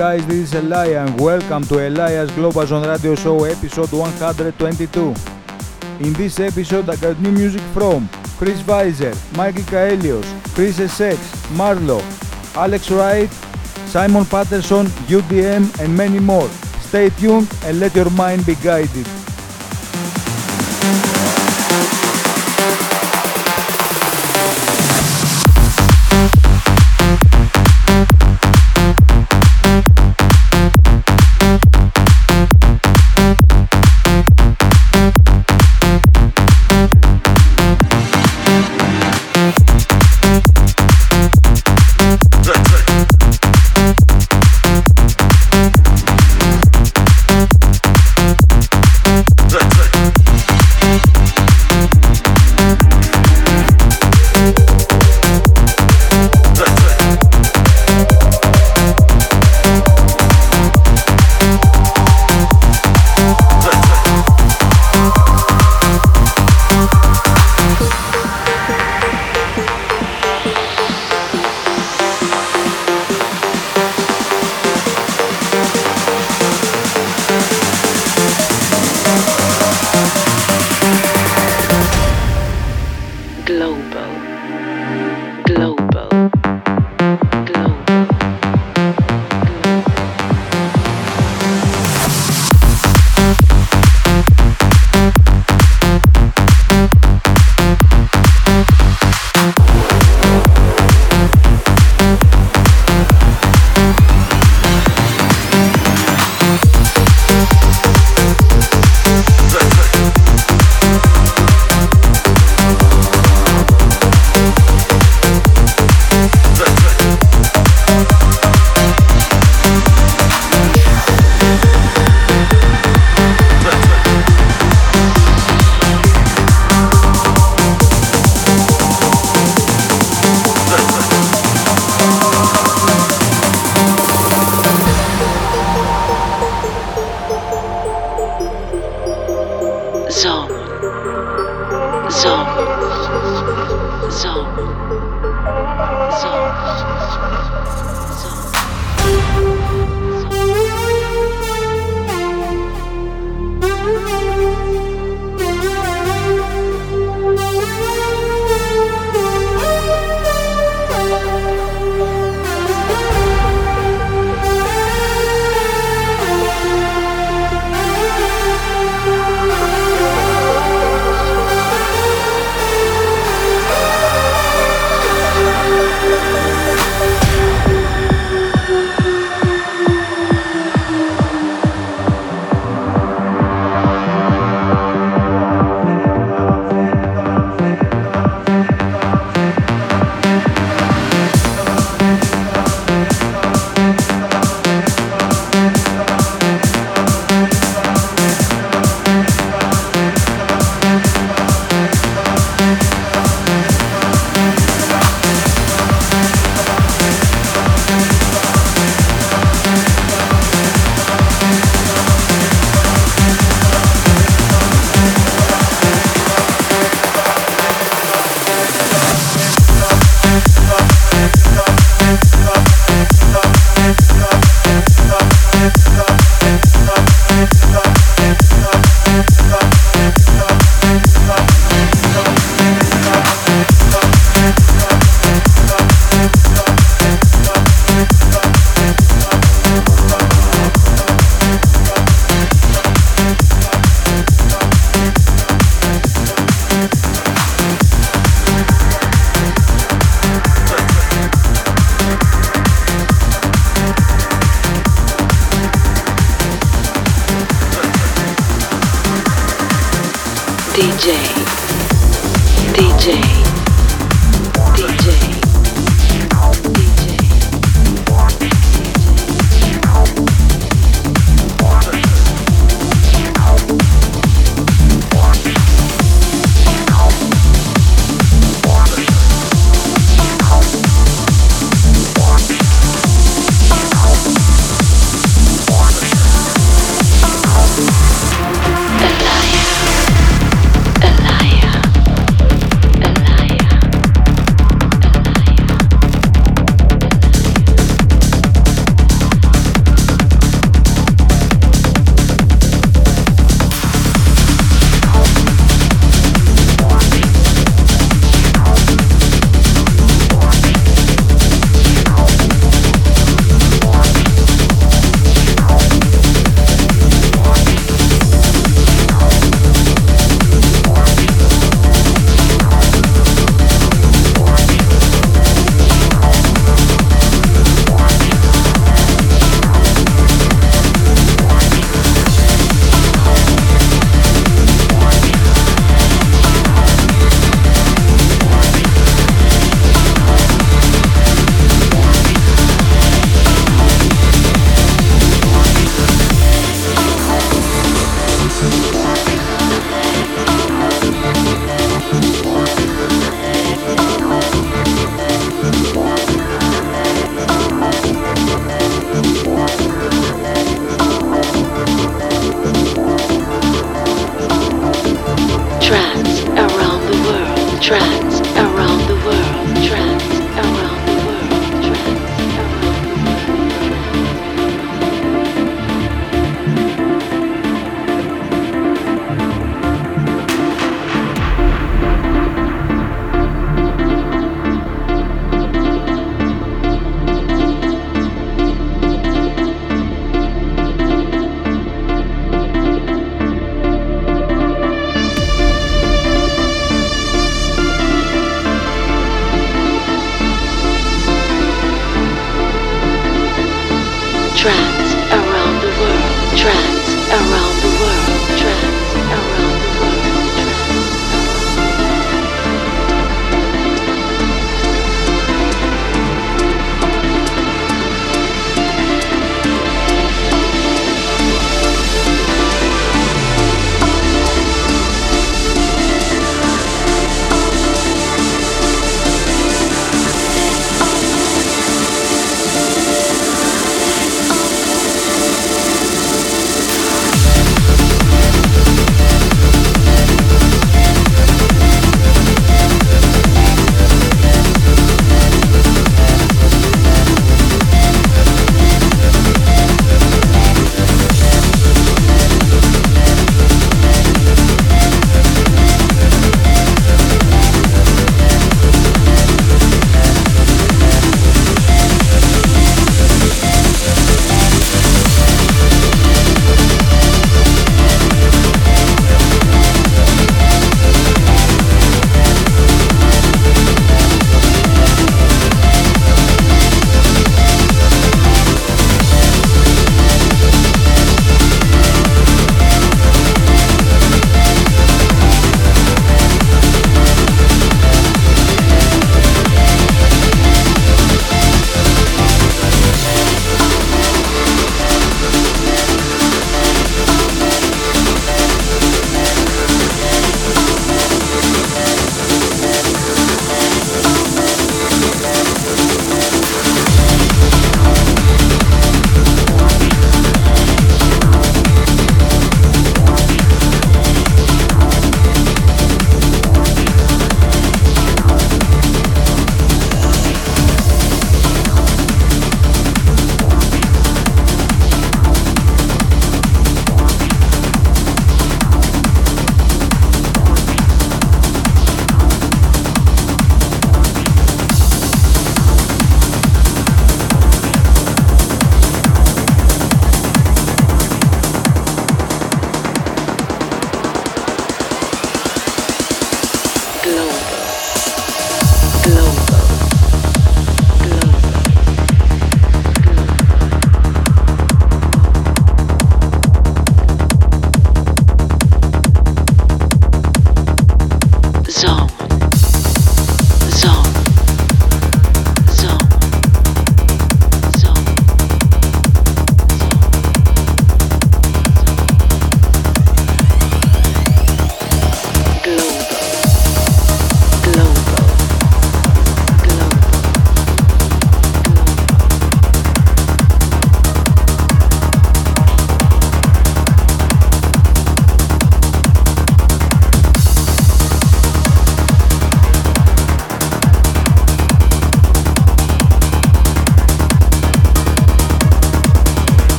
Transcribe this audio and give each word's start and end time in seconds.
Guys, 0.00 0.26
this 0.26 0.54
is 0.54 0.54
Elia 0.54 1.04
and 1.04 1.20
welcome 1.20 1.62
to 1.64 1.86
Elias 1.86 2.30
Global 2.30 2.64
Zone 2.64 2.88
Radio 2.88 3.14
Show 3.14 3.44
episode 3.44 3.92
122. 3.92 5.14
In 6.00 6.14
this 6.14 6.40
episode 6.40 6.88
I 6.88 6.96
got 6.96 7.20
new 7.20 7.30
music 7.30 7.60
from 7.74 8.08
Chris 8.38 8.62
Weiser, 8.62 9.12
Mikey 9.36 9.60
Kaelios, 9.60 10.24
Chris 10.54 10.78
SX, 10.78 11.18
Marlo, 11.52 12.00
Alex 12.56 12.90
Wright, 12.90 13.30
Simon 13.92 14.24
Patterson, 14.24 14.86
UDM 15.12 15.68
and 15.80 15.94
many 15.94 16.18
more. 16.18 16.48
Stay 16.80 17.10
tuned 17.10 17.54
and 17.64 17.78
let 17.78 17.94
your 17.94 18.08
mind 18.08 18.46
be 18.46 18.54
guided. 18.54 19.19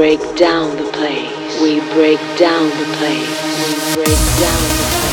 Break 0.00 0.34
down 0.34 0.74
the 0.78 0.92
place. 0.92 1.60
We 1.60 1.78
break 1.92 2.18
down 2.38 2.70
the 2.70 2.86
place. 2.96 3.36
We 3.68 4.02
break 4.02 4.18
down 4.40 4.62
the 4.62 4.86
place. 4.88 5.09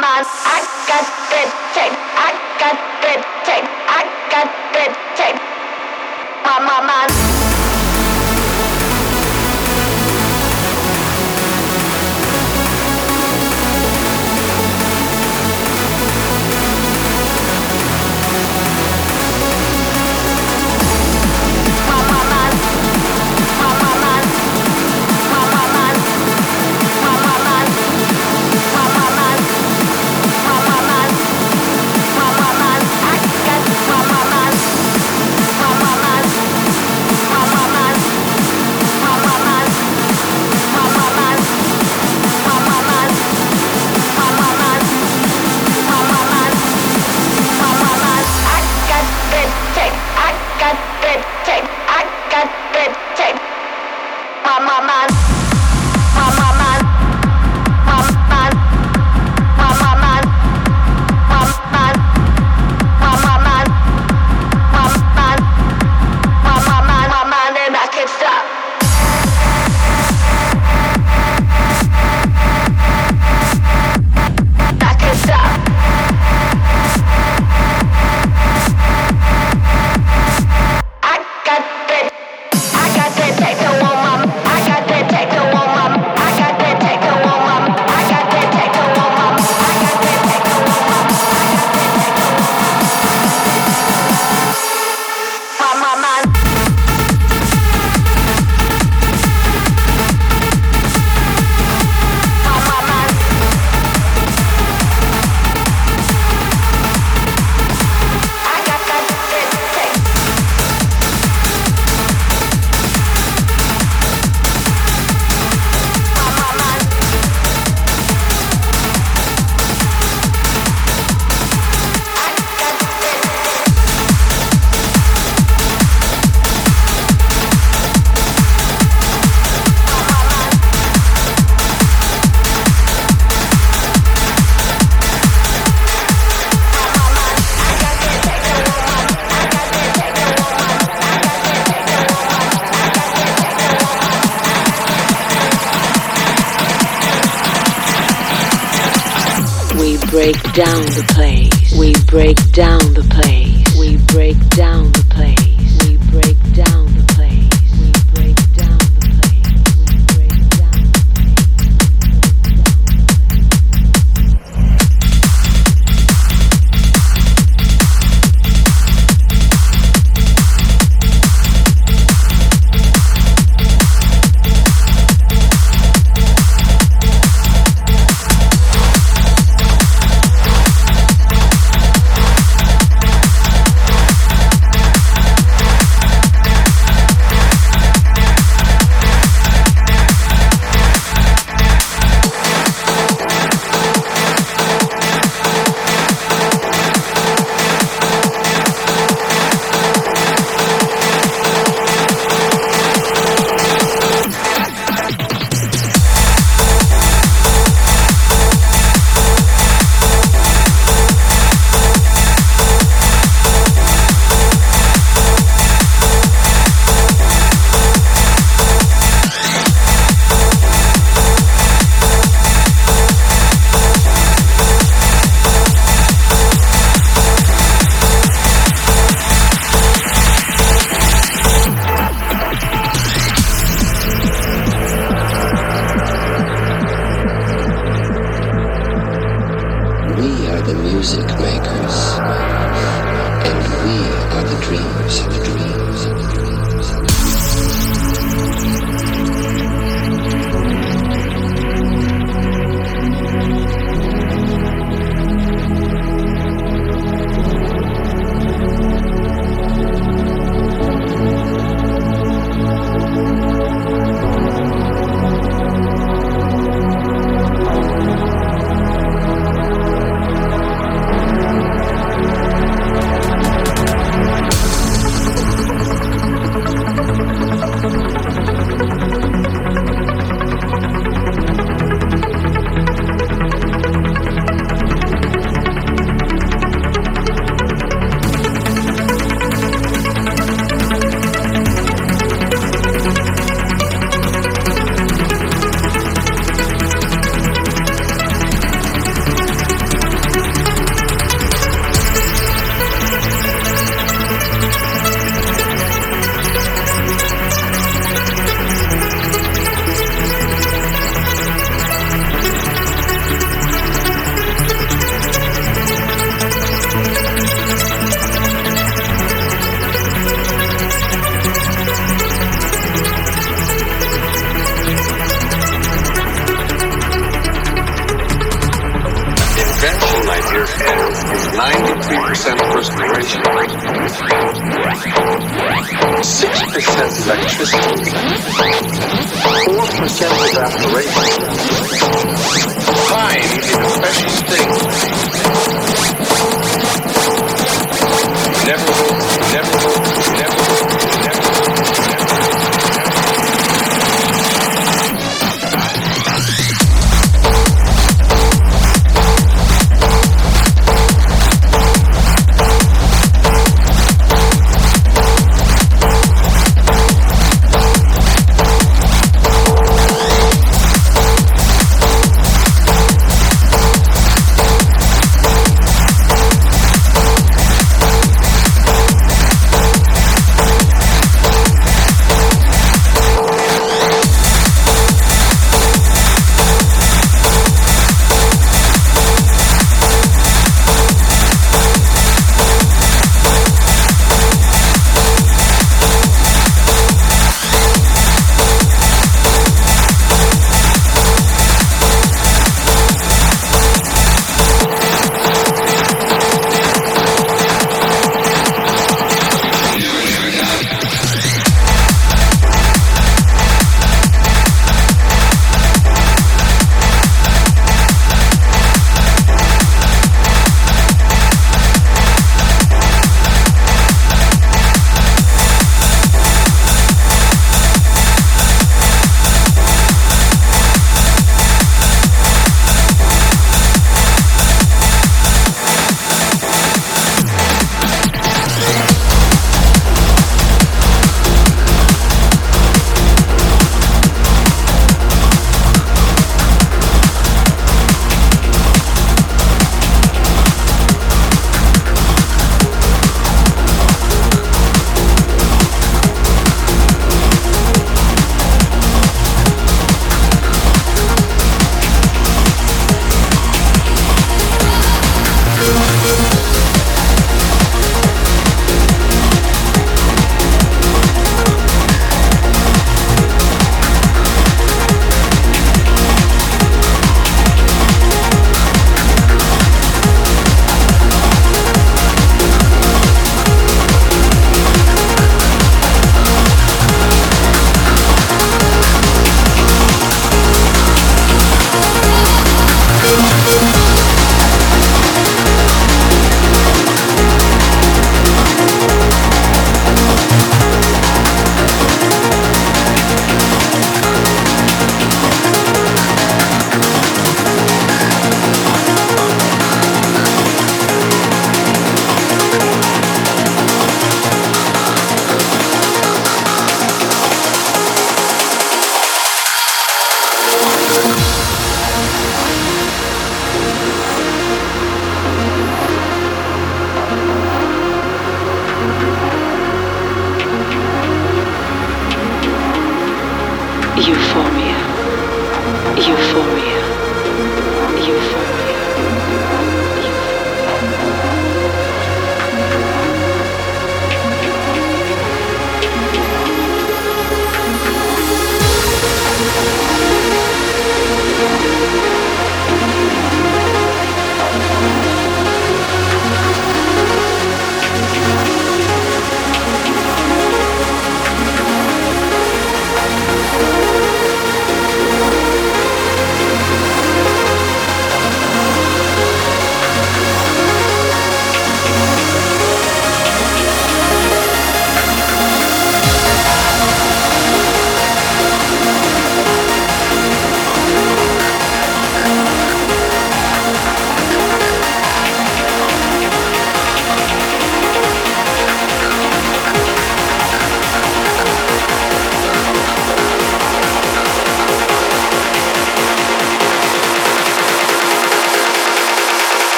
I 0.00 0.62
got 0.86 1.06
the 1.30 1.42
tape. 1.74 1.96
I 2.14 2.30
got 2.60 2.78
the 3.02 3.14
tape. 3.44 3.68
I 3.88 4.04
got 4.30 4.48
the 4.72 4.84
tape. 5.16 5.40
Mama. 6.44 7.27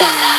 Elia. 0.00 0.33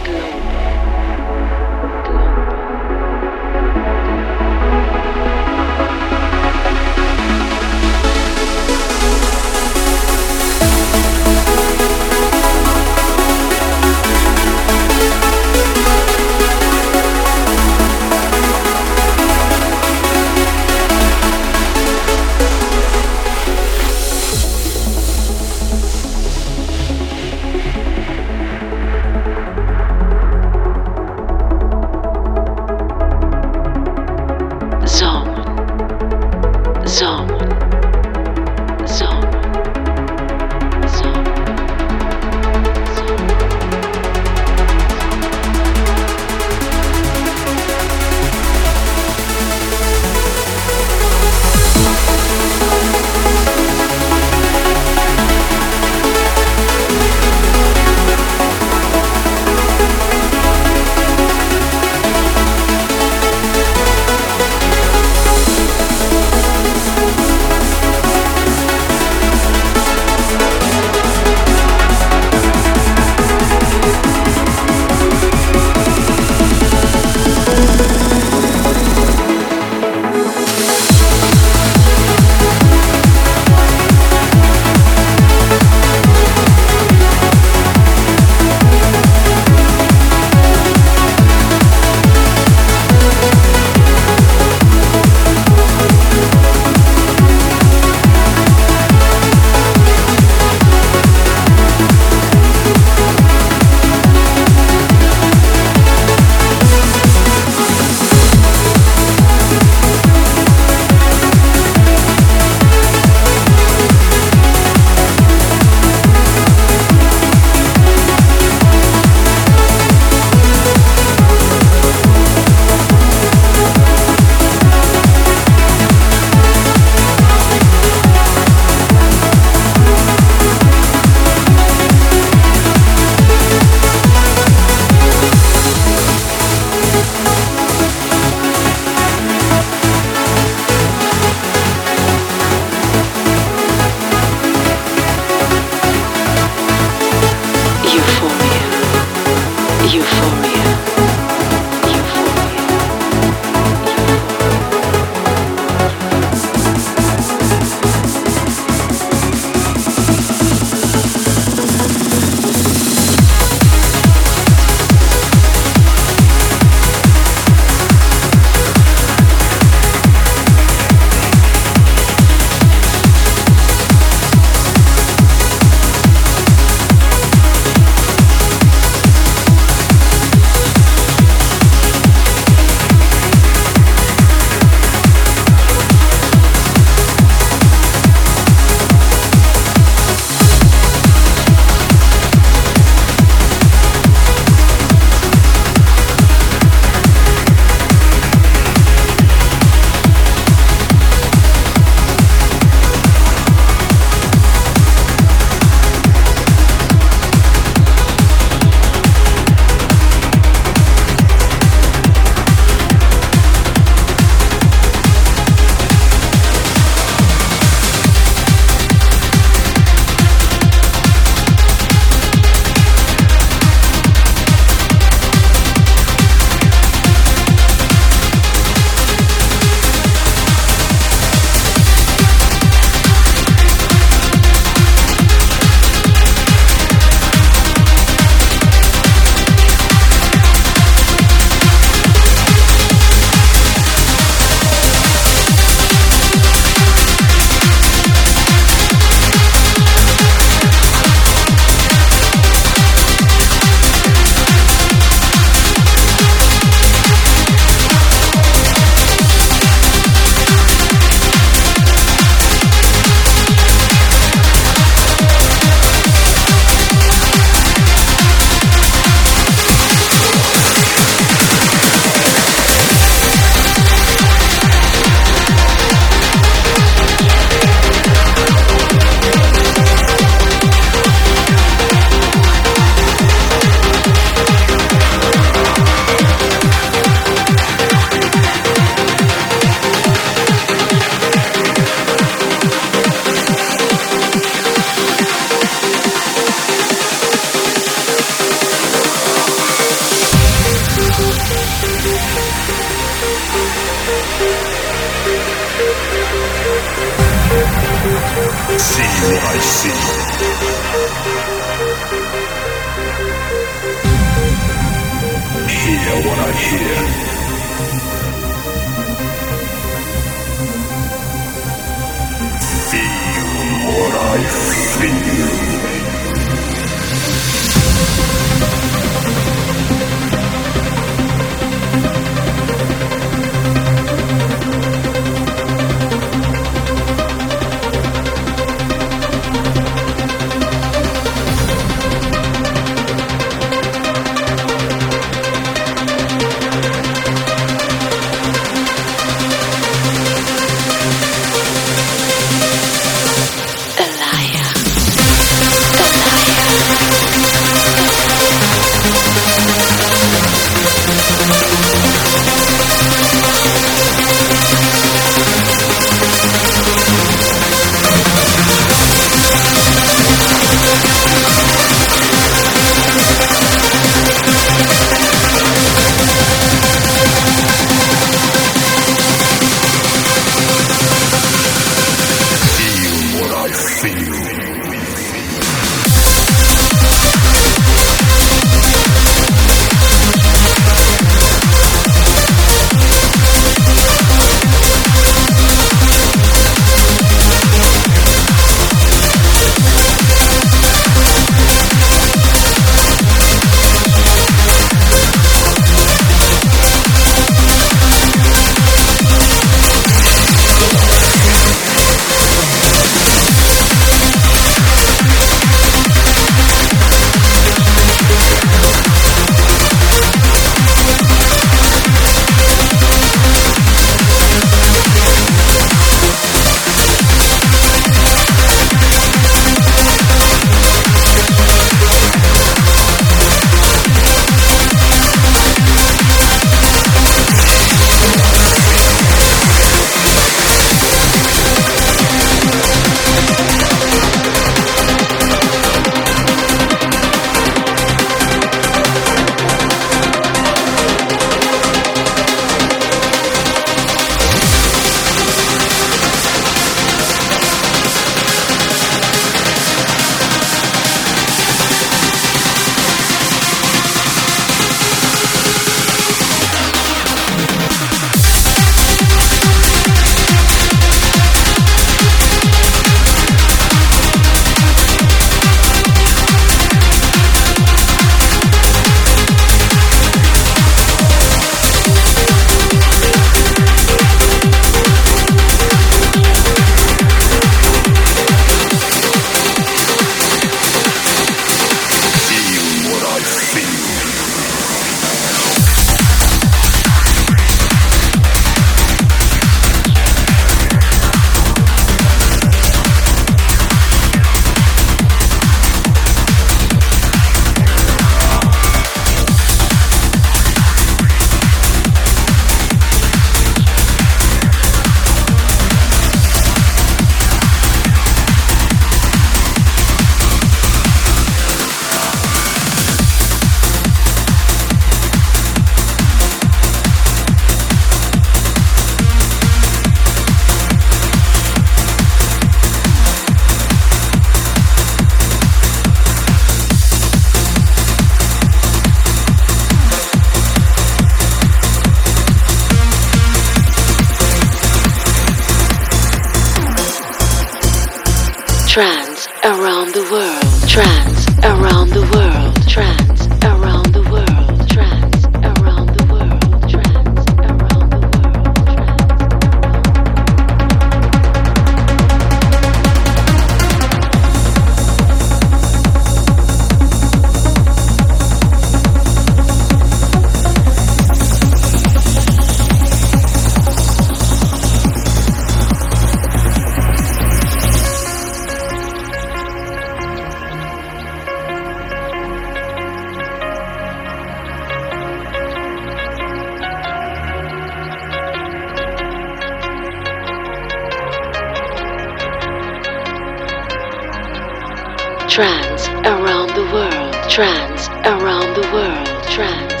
Trance 595.51 596.07
around 596.07 596.69
the 596.75 596.89
world. 596.93 597.33
Trance 597.49 598.07
around 598.23 598.73
the 598.73 598.89
world. 598.93 599.43
Trance 599.49 600.00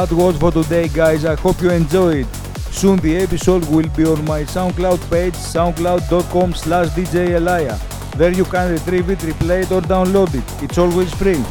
That 0.00 0.12
was 0.12 0.38
for 0.38 0.50
today 0.50 0.88
guys, 0.88 1.26
I 1.26 1.34
hope 1.34 1.60
you 1.60 1.68
enjoyed. 1.68 2.26
Soon 2.72 2.96
the 3.00 3.18
episode 3.18 3.66
will 3.66 3.86
be 3.90 4.06
on 4.06 4.24
my 4.24 4.44
SoundCloud 4.44 4.98
page 5.10 5.34
soundcloud.com 5.34 6.54
slash 6.54 6.88
djelaya. 6.88 7.76
There 8.12 8.32
you 8.32 8.46
can 8.46 8.70
retrieve 8.72 9.10
it, 9.10 9.18
replay 9.18 9.64
it 9.64 9.70
or 9.70 9.82
download 9.82 10.34
it. 10.34 10.62
It's 10.64 10.78
always 10.78 11.12
free. 11.12 11.44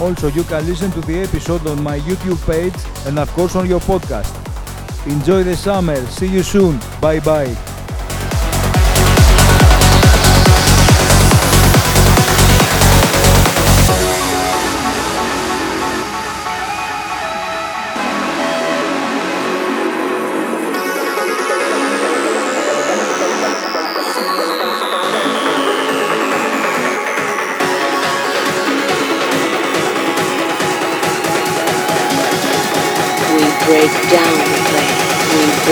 Also 0.00 0.28
you 0.28 0.44
can 0.44 0.64
listen 0.64 0.90
to 0.92 1.02
the 1.02 1.18
episode 1.20 1.66
on 1.66 1.82
my 1.82 1.98
YouTube 2.00 2.40
page 2.46 2.72
and 3.06 3.18
of 3.18 3.30
course 3.34 3.54
on 3.56 3.68
your 3.68 3.80
podcast. 3.80 4.32
Enjoy 5.06 5.42
the 5.44 5.54
summer. 5.54 6.00
See 6.06 6.28
you 6.28 6.42
soon. 6.42 6.80
Bye 7.02 7.20
bye. 7.20 7.75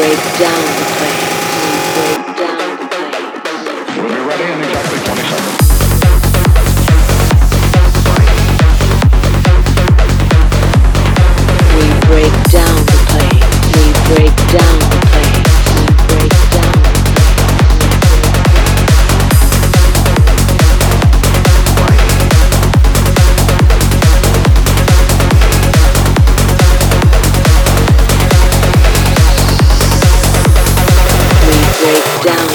Break 0.05 0.39
down 0.39 0.94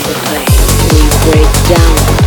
We 0.09 1.01
break 1.29 1.53
down 1.69 2.18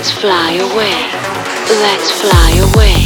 Let's 0.00 0.12
fly 0.12 0.52
away. 0.52 0.96
Let's 1.82 2.10
fly 2.22 2.52
away. 2.72 2.99